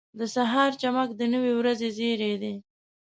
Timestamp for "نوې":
1.33-1.53